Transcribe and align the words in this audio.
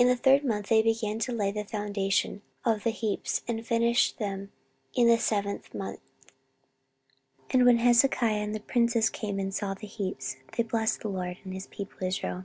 In 0.00 0.06
the 0.08 0.16
third 0.16 0.44
month 0.44 0.66
they 0.70 0.82
began 0.82 1.18
to 1.20 1.30
lay 1.30 1.52
the 1.52 1.64
foundation 1.64 2.42
of 2.64 2.82
the 2.82 2.90
heaps, 2.90 3.42
and 3.46 3.64
finished 3.64 4.18
them 4.18 4.50
in 4.92 5.06
the 5.06 5.16
seventh 5.18 5.72
month. 5.72 6.00
14:031:008 7.50 7.54
And 7.54 7.64
when 7.64 7.78
Hezekiah 7.78 8.32
and 8.32 8.54
the 8.56 8.58
princes 8.58 9.08
came 9.08 9.38
and 9.38 9.54
saw 9.54 9.74
the 9.74 9.86
heaps, 9.86 10.38
they 10.56 10.64
blessed 10.64 11.02
the 11.02 11.08
LORD, 11.10 11.38
and 11.44 11.54
his 11.54 11.68
people 11.68 12.04
Israel. 12.04 12.44